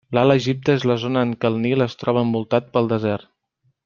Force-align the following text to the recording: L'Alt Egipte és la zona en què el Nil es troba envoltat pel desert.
L'Alt 0.17 0.35
Egipte 0.35 0.73
és 0.79 0.85
la 0.91 0.95
zona 1.03 1.23
en 1.27 1.33
què 1.45 1.51
el 1.53 1.59
Nil 1.67 1.85
es 1.87 1.97
troba 2.05 2.23
envoltat 2.29 2.73
pel 2.79 2.91
desert. 2.97 3.29